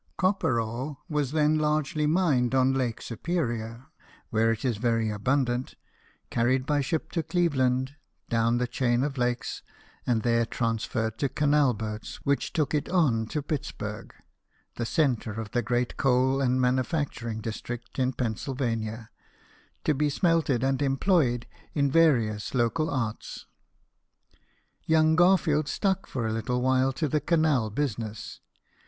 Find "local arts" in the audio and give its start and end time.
22.55-23.45